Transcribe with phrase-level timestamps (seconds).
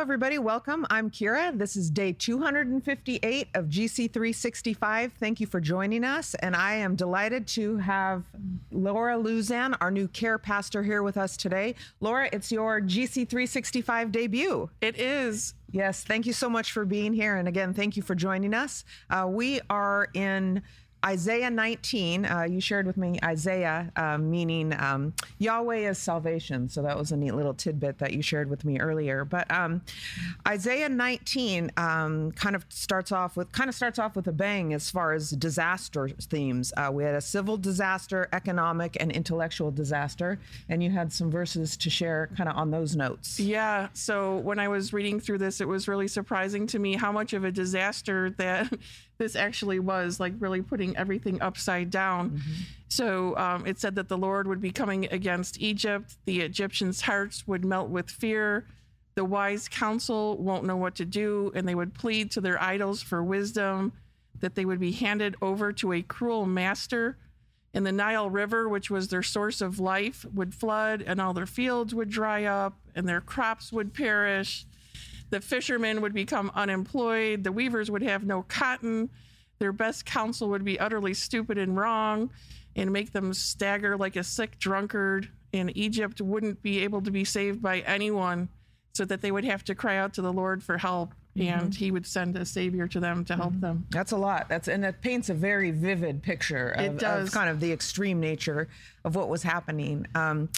[0.00, 0.38] everybody.
[0.38, 0.86] Welcome.
[0.90, 1.56] I'm Kira.
[1.56, 5.12] This is day 258 of GC365.
[5.12, 6.34] Thank you for joining us.
[6.34, 8.24] And I am delighted to have
[8.70, 11.76] Laura Luzan, our new care pastor, here with us today.
[12.00, 14.68] Laura, it's your GC365 debut.
[14.82, 15.54] It is.
[15.70, 17.36] Yes, thank you so much for being here.
[17.36, 18.84] And again, thank you for joining us.
[19.08, 20.62] Uh, we are in
[21.06, 26.68] Isaiah 19, uh, you shared with me Isaiah, uh, meaning um, Yahweh is salvation.
[26.68, 29.24] So that was a neat little tidbit that you shared with me earlier.
[29.24, 29.82] But um,
[30.48, 34.74] Isaiah 19 um, kind of starts off with kind of starts off with a bang
[34.74, 36.72] as far as disaster themes.
[36.76, 41.76] Uh, we had a civil disaster, economic, and intellectual disaster, and you had some verses
[41.76, 43.38] to share kind of on those notes.
[43.38, 43.88] Yeah.
[43.92, 47.32] So when I was reading through this, it was really surprising to me how much
[47.32, 48.72] of a disaster that
[49.18, 52.30] this actually was like really putting everything upside down.
[52.30, 52.52] Mm-hmm.
[52.88, 57.46] So um, it said that the Lord would be coming against Egypt, the Egyptians' hearts
[57.46, 58.66] would melt with fear.
[59.14, 63.02] The wise council won't know what to do, and they would plead to their idols
[63.02, 63.92] for wisdom,
[64.40, 67.16] that they would be handed over to a cruel master.
[67.72, 71.46] And the Nile River, which was their source of life, would flood, and all their
[71.46, 74.66] fields would dry up, and their crops would perish
[75.30, 77.44] the fishermen would become unemployed.
[77.44, 79.10] The weavers would have no cotton.
[79.58, 82.30] Their best counsel would be utterly stupid and wrong
[82.74, 85.30] and make them stagger like a sick drunkard.
[85.52, 88.50] And Egypt wouldn't be able to be saved by anyone,
[88.92, 91.14] so that they would have to cry out to the Lord for help.
[91.36, 91.60] Mm-hmm.
[91.60, 93.60] And he would send a savior to them to help mm-hmm.
[93.60, 93.86] them.
[93.90, 94.48] That's a lot.
[94.48, 98.68] That's and it paints a very vivid picture of, of kind of the extreme nature
[99.04, 100.06] of what was happening.
[100.14, 100.48] Um,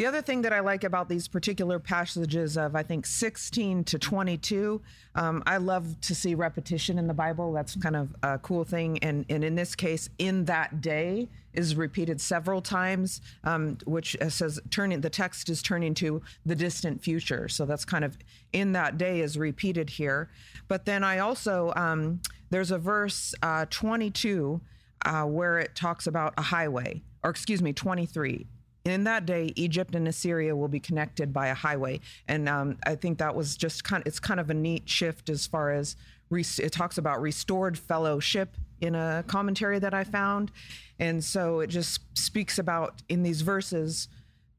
[0.00, 3.98] the other thing that I like about these particular passages of, I think, 16 to
[3.98, 4.80] 22,
[5.14, 7.52] um, I love to see repetition in the Bible.
[7.52, 8.96] That's kind of a cool thing.
[9.00, 14.58] And, and in this case, in that day is repeated several times, um, which says
[14.70, 17.46] turning, the text is turning to the distant future.
[17.50, 18.16] So that's kind of
[18.54, 20.30] in that day is repeated here.
[20.66, 24.62] But then I also, um, there's a verse uh, 22
[25.04, 28.46] uh, where it talks about a highway, or excuse me, 23
[28.90, 32.94] in that day, Egypt and Assyria will be connected by a highway, and um, I
[32.94, 34.02] think that was just kind.
[34.02, 35.96] Of, it's kind of a neat shift as far as
[36.30, 40.50] it talks about restored fellowship in a commentary that I found,
[40.98, 44.08] and so it just speaks about in these verses,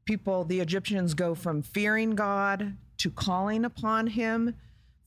[0.05, 4.55] people the Egyptians go from fearing God to calling upon Him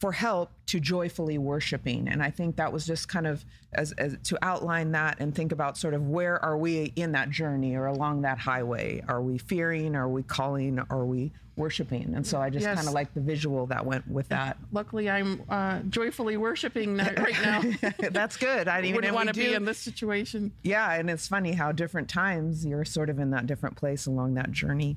[0.00, 2.08] for help to joyfully worshiping.
[2.08, 3.44] And I think that was just kind of
[3.75, 7.30] as, as, to outline that and think about sort of where are we in that
[7.30, 9.02] journey or along that highway?
[9.08, 9.94] Are we fearing?
[9.94, 10.78] Are we calling?
[10.91, 12.14] Are we worshiping?
[12.14, 12.76] And so I just yes.
[12.76, 14.56] kind of like the visual that went with that.
[14.72, 17.62] Luckily, I'm uh, joyfully worshiping right now.
[18.10, 18.66] That's good.
[18.66, 20.52] I wouldn't want to be in this situation.
[20.62, 24.34] Yeah, and it's funny how different times you're sort of in that different place along
[24.34, 24.96] that journey.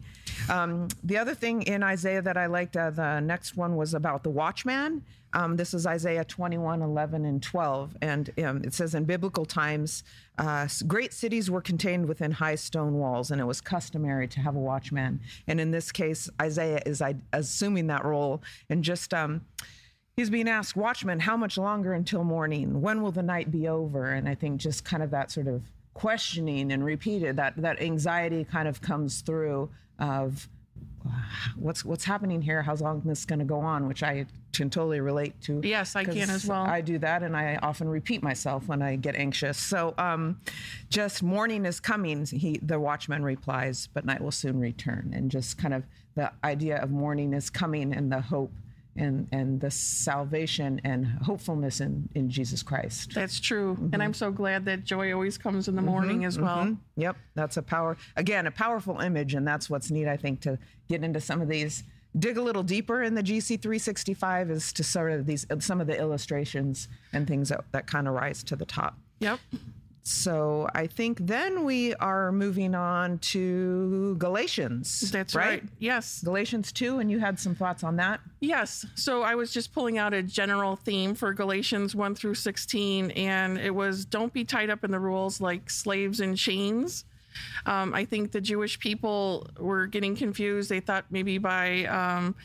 [0.50, 4.24] Um, the other thing in Isaiah that I liked, uh, the next one was about
[4.24, 5.04] the watchman.
[5.38, 7.96] Um, this is Isaiah 21, 11, and 12.
[8.02, 10.04] And um, it says, In biblical times,
[10.40, 14.56] uh, great cities were contained within high stone walls, and it was customary to have
[14.56, 15.22] a watchman.
[15.46, 17.04] And in this case, Isaiah is
[17.34, 19.14] assuming that role and just.
[19.14, 19.42] Um,
[20.16, 22.82] he's being asked, Watchman, how much longer until morning?
[22.82, 24.14] When will the night be over?
[24.14, 25.62] And I think just kind of that sort of
[25.94, 29.70] questioning and repeated, that, that anxiety kind of comes through
[30.00, 30.50] of
[31.56, 32.62] what's what's happening here?
[32.62, 33.88] How long is this going to go on?
[33.88, 34.26] Which I
[34.58, 35.62] can totally relate to.
[35.64, 36.66] Yes, I can as well.
[36.66, 39.58] I do that, and I often repeat myself when I get anxious.
[39.58, 40.42] So, um,
[40.90, 42.26] just morning is coming.
[42.26, 45.84] He, the watchman replies, but night will soon return, and just kind of
[46.16, 48.52] the idea of morning is coming and the hope
[48.98, 53.14] and and the salvation and hopefulness in in Jesus Christ.
[53.14, 53.90] That's true, mm-hmm.
[53.94, 56.58] and I'm so glad that joy always comes in the morning mm-hmm, as well.
[56.58, 57.02] Mm-hmm.
[57.02, 60.08] Yep, that's a power again a powerful image, and that's what's neat.
[60.08, 60.58] I think to
[60.90, 61.84] get into some of these.
[62.18, 65.98] Dig a little deeper in the GC365 is to sort of these some of the
[65.98, 68.98] illustrations and things that, that kind of rise to the top.
[69.20, 69.40] Yep.
[70.08, 75.12] So I think then we are moving on to Galatians.
[75.12, 75.62] That's right.
[75.62, 75.64] right.
[75.80, 76.22] Yes.
[76.24, 78.22] Galatians 2, and you had some thoughts on that?
[78.40, 78.86] Yes.
[78.96, 83.58] So I was just pulling out a general theme for Galatians 1 through 16, and
[83.58, 87.04] it was don't be tied up in the rules like slaves in chains.
[87.66, 90.70] Um, I think the Jewish people were getting confused.
[90.70, 91.86] They thought maybe by.
[91.86, 92.36] Um,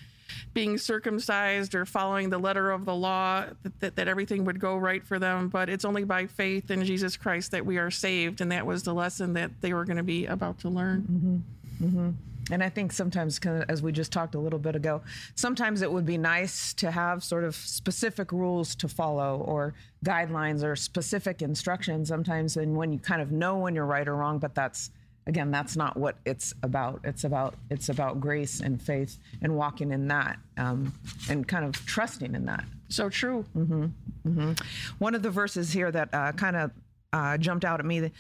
[0.55, 4.79] being circumcised or following the letter of the law that, that, that, everything would go
[4.79, 8.41] right for them but it's only by faith in jesus christ that we are saved
[8.41, 11.37] and that was the lesson that they were going to be about to learn mm-hmm.
[11.83, 12.11] Mm-hmm.
[12.51, 13.39] And I think sometimes,
[13.69, 15.01] as we just talked a little bit ago,
[15.37, 19.75] sometimes it would be nice to have sort of specific rules to follow or
[20.05, 22.57] guidelines or specific instructions sometimes.
[22.57, 24.91] And when you kind of know when you're right or wrong, but that's
[25.27, 29.93] again that's not what it's about it's about it's about grace and faith and walking
[29.93, 30.93] in that um,
[31.29, 33.87] and kind of trusting in that so true mm-hmm.
[34.27, 34.53] Mm-hmm.
[34.99, 36.71] one of the verses here that uh, kind of
[37.13, 38.11] uh, jumped out at me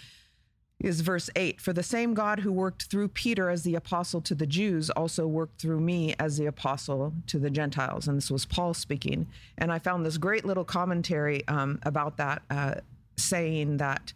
[0.83, 4.35] is verse 8 For the same God who worked through Peter as the apostle to
[4.35, 8.09] the Jews also worked through me as the apostle to the Gentiles.
[8.09, 9.27] And this was Paul speaking.
[9.59, 12.75] And I found this great little commentary um, about that, uh,
[13.17, 14.13] saying that.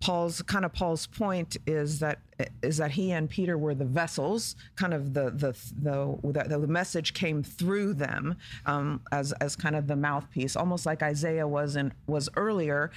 [0.00, 2.20] Paul's kind of Paul's point is that
[2.62, 7.14] is that he and Peter were the vessels, kind of the the the the, message
[7.14, 11.92] came through them um, as as kind of the mouthpiece, almost like Isaiah was in
[12.06, 12.92] was earlier,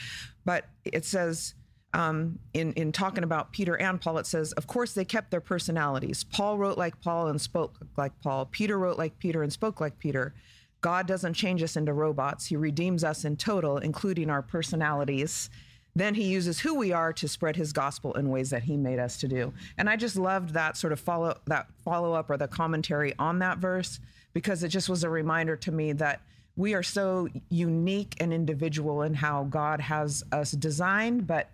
[0.45, 1.55] but it says
[1.93, 5.41] um, in in talking about Peter and Paul, it says, of course, they kept their
[5.41, 6.23] personalities.
[6.23, 8.45] Paul wrote like Paul and spoke like Paul.
[8.45, 10.33] Peter wrote like Peter and spoke like Peter.
[10.79, 12.47] God doesn't change us into robots.
[12.47, 15.49] He redeems us in total, including our personalities.
[15.93, 18.97] Then he uses who we are to spread his gospel in ways that he made
[18.97, 19.53] us to do.
[19.77, 23.39] And I just loved that sort of follow that follow up or the commentary on
[23.39, 23.99] that verse
[24.33, 26.21] because it just was a reminder to me that
[26.55, 31.49] we are so unique and individual in how God has us designed, but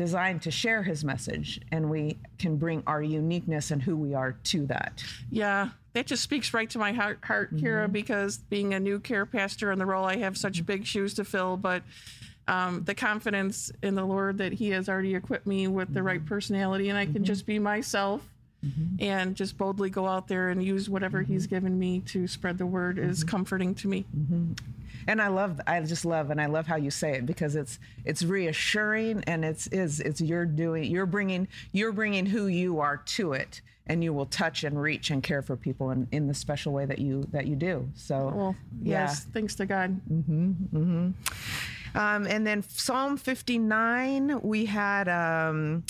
[0.00, 4.32] designed to share his message and we can bring our uniqueness and who we are
[4.42, 7.66] to that yeah that just speaks right to my heart, heart mm-hmm.
[7.66, 11.12] kira because being a new care pastor in the role i have such big shoes
[11.12, 11.82] to fill but
[12.48, 16.20] um, the confidence in the lord that he has already equipped me with the right
[16.20, 16.28] mm-hmm.
[16.28, 17.24] personality and i can mm-hmm.
[17.24, 18.26] just be myself
[18.64, 18.96] mm-hmm.
[18.98, 21.56] and just boldly go out there and use whatever he's mm-hmm.
[21.56, 23.28] given me to spread the word is mm-hmm.
[23.28, 24.04] comforting to me
[25.06, 27.78] and I love I just love and I love how you say it because it's
[28.04, 32.98] it's reassuring and it's is it's you're doing you're bringing you're bringing who you are
[32.98, 36.34] to it and you will touch and reach and care for people in, in the
[36.34, 39.00] special way that you that you do so well, yeah.
[39.02, 41.10] yes thanks to God mm-hmm, mm-hmm.
[41.92, 45.82] Um, and then Psalm 59 we had um,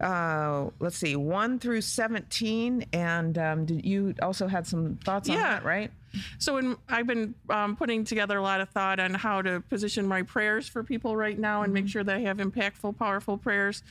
[0.00, 2.86] uh, let's see, 1 through 17.
[2.92, 5.90] And um, did you also had some thoughts on that, right?
[6.38, 10.06] So when I've been um, putting together a lot of thought on how to position
[10.06, 11.84] my prayers for people right now and mm-hmm.
[11.84, 13.82] make sure that I have impactful, powerful prayers.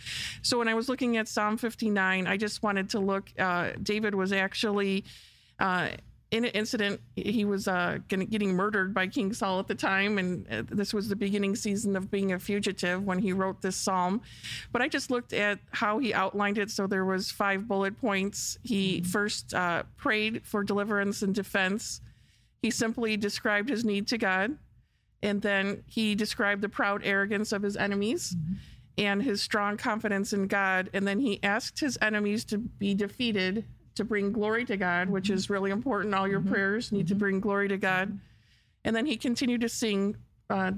[0.42, 3.30] So when I was looking at Psalm 59, I just wanted to look.
[3.38, 5.06] Uh, David was actually.
[5.60, 5.90] Uh,
[6.36, 10.46] in an incident, he was uh, getting murdered by King Saul at the time, and
[10.52, 14.22] uh, this was the beginning season of being a fugitive when he wrote this psalm.
[14.74, 16.72] But I just looked at how he outlined it.
[16.72, 18.58] So there was five bullet points.
[18.64, 19.10] He mm-hmm.
[19.10, 22.02] first uh, prayed for deliverance and defense.
[22.62, 24.58] He simply described his need to God,
[25.24, 28.36] and then he described the proud arrogance of his enemies.
[28.36, 28.54] Mm-hmm.
[28.98, 30.90] And his strong confidence in God.
[30.94, 33.66] And then he asked his enemies to be defeated
[33.96, 36.14] to bring glory to God, which is really important.
[36.14, 36.54] All your mm-hmm.
[36.54, 37.20] prayers need to mm-hmm.
[37.20, 38.18] bring glory to God.
[38.84, 40.16] And then he continued to sing
[40.50, 40.74] uh,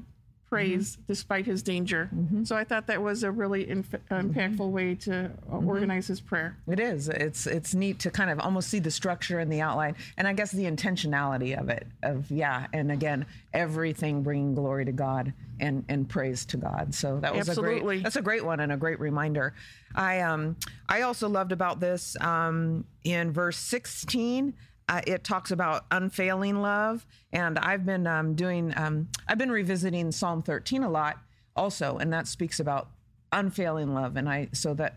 [0.50, 1.04] praise mm-hmm.
[1.08, 2.10] despite his danger.
[2.14, 2.44] Mm-hmm.
[2.44, 5.68] So I thought that was a really inf- impactful way to uh, mm-hmm.
[5.68, 6.58] organize his prayer.
[6.68, 7.10] It is.
[7.10, 10.34] It's it's neat to kind of almost see the structure and the outline, and I
[10.34, 11.88] guess the intentionality of it.
[12.04, 16.94] Of yeah, and again, everything bringing glory to God and and praise to God.
[16.94, 17.78] So that was Absolutely.
[17.78, 18.04] a great.
[18.04, 19.54] That's a great one and a great reminder.
[19.96, 20.56] I um
[20.88, 24.54] I also loved about this um in verse 16
[24.90, 28.74] uh, it talks about unfailing love, and I've been um, doing.
[28.78, 31.18] Um, I've been revisiting Psalm 13 a lot,
[31.56, 32.90] also, and that speaks about
[33.32, 34.96] unfailing love, and I so that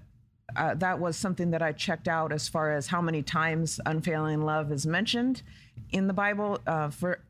[0.57, 4.43] uh, that was something that I checked out as far as how many times unfailing
[4.43, 5.43] love is mentioned
[5.91, 6.59] in the Bible.
[6.67, 7.21] Uh, for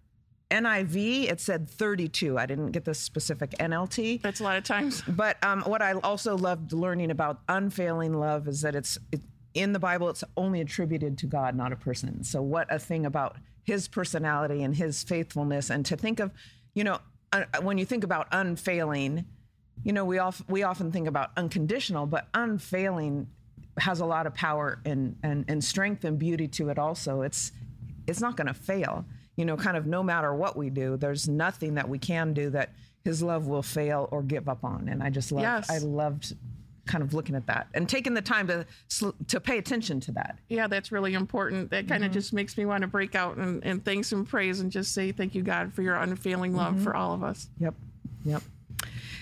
[0.51, 2.39] NIV, it said 32.
[2.39, 4.21] I didn't get the specific NLT.
[4.21, 5.03] That's a lot of times.
[5.09, 9.21] But um, what I also loved learning about unfailing love is that it's it,
[9.55, 12.23] in the Bible, it's only attributed to God, not a person.
[12.25, 15.71] So, what a thing about his personality and his faithfulness.
[15.71, 16.33] And to think of,
[16.75, 16.99] you know,
[17.33, 19.25] uh, when you think about unfailing,
[19.85, 23.29] you know, we, off, we often think about unconditional, but unfailing
[23.79, 27.23] has a lot of power and, and, and strength and beauty to it also.
[27.23, 27.53] It's,
[28.07, 29.05] it's not going to fail.
[29.37, 32.51] You know, kind of no matter what we do, there's nothing that we can do
[32.51, 34.89] that his love will fail or give up on.
[34.89, 35.71] And I just love, yes.
[35.71, 36.35] I loved
[36.91, 38.67] kind of looking at that and taking the time to
[39.29, 40.39] to pay attention to that.
[40.49, 41.71] Yeah, that's really important.
[41.71, 42.09] That kind mm-hmm.
[42.09, 44.93] of just makes me want to break out and, and thanks and praise and just
[44.93, 46.85] say thank you, God, for your unfailing love mm-hmm.
[46.85, 47.49] for all of us.
[47.59, 47.75] Yep.
[48.25, 48.43] Yep.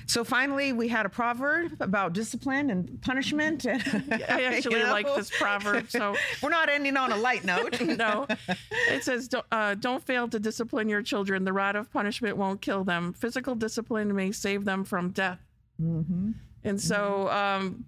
[0.06, 3.66] So finally, we had a proverb about discipline and punishment.
[3.66, 3.82] And,
[4.28, 4.90] I actually you know?
[4.90, 5.90] like this proverb.
[5.90, 7.78] So we're not ending on a light note.
[7.82, 8.26] no,
[8.88, 11.44] it says, don't, uh, "Don't fail to discipline your children.
[11.44, 13.12] The rod of punishment won't kill them.
[13.12, 15.40] Physical discipline may save them from death."
[15.80, 16.32] Mm-hmm.
[16.68, 17.84] And so, um,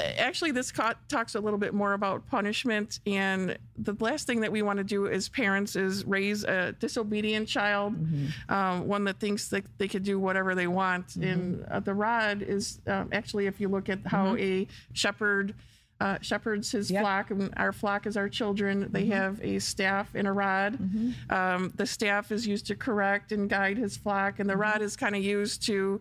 [0.00, 0.72] actually, this
[1.08, 3.00] talks a little bit more about punishment.
[3.06, 7.48] And the last thing that we want to do as parents is raise a disobedient
[7.48, 8.52] child, mm-hmm.
[8.52, 11.08] um, one that thinks that they could do whatever they want.
[11.08, 11.22] Mm-hmm.
[11.22, 14.64] And uh, the rod is um, actually, if you look at how mm-hmm.
[14.64, 15.54] a shepherd
[16.00, 17.02] uh, shepherds his yep.
[17.02, 18.88] flock, and our flock is our children.
[18.90, 19.12] They mm-hmm.
[19.12, 20.76] have a staff and a rod.
[20.76, 21.32] Mm-hmm.
[21.32, 24.62] Um, the staff is used to correct and guide his flock, and the mm-hmm.
[24.62, 26.00] rod is kind of used to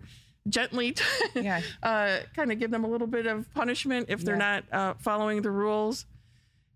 [0.50, 0.96] gently
[1.36, 1.62] yeah.
[1.84, 4.62] uh, kind of give them a little bit of punishment if they're yeah.
[4.72, 6.06] not uh, following the rules.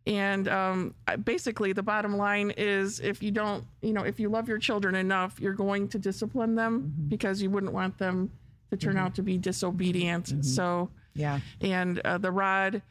[0.08, 0.94] And um,
[1.24, 4.94] basically, the bottom line is if you don't, you know, if you love your children
[4.94, 7.10] enough, you're going to discipline them mm-hmm.
[7.10, 8.30] because you wouldn't want them
[8.70, 9.06] to turn mm-hmm.
[9.06, 10.26] out to be disobedient.
[10.26, 10.42] Mm-hmm.
[10.44, 11.40] So, yeah.
[11.60, 12.84] And uh, the rod,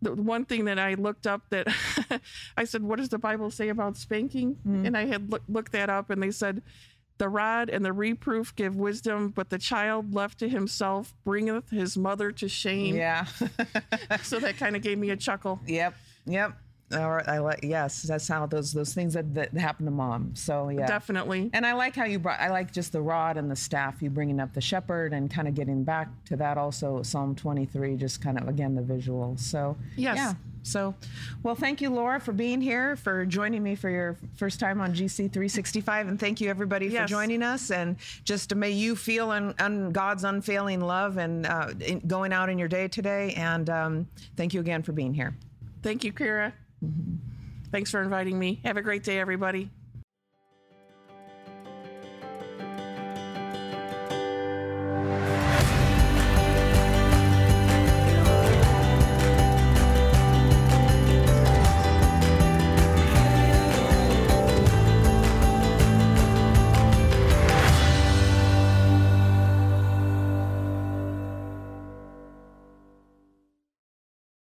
[0.00, 1.68] the one thing that I looked up that
[2.56, 4.54] I said, what does the Bible say about spanking?
[4.54, 4.86] Mm-hmm.
[4.86, 6.62] And I had look, looked that up and they said,
[7.20, 11.98] the rod and the reproof give wisdom, but the child left to himself bringeth his
[11.98, 12.96] mother to shame.
[12.96, 13.26] Yeah.
[14.22, 15.60] so that kind of gave me a chuckle.
[15.66, 15.94] Yep.
[16.24, 16.56] Yep.
[16.92, 20.34] All right, I like yes, that's how those those things that, that happen to mom.
[20.34, 21.48] So yeah, definitely.
[21.52, 22.40] And I like how you brought.
[22.40, 24.02] I like just the rod and the staff.
[24.02, 27.00] You bringing up the shepherd and kind of getting back to that also.
[27.04, 29.36] Psalm twenty three, just kind of again the visual.
[29.36, 30.16] So yes.
[30.16, 30.32] yeah.
[30.62, 30.94] So,
[31.42, 34.92] well, thank you, Laura, for being here, for joining me for your first time on
[34.92, 36.08] GC 365.
[36.08, 37.02] And thank you, everybody, yes.
[37.02, 37.70] for joining us.
[37.70, 41.72] And just may you feel on, on God's unfailing love and uh,
[42.06, 43.34] going out in your day today.
[43.36, 45.34] And um, thank you again for being here.
[45.82, 46.52] Thank you, Kira.
[46.84, 47.16] Mm-hmm.
[47.72, 48.60] Thanks for inviting me.
[48.64, 49.70] Have a great day, everybody.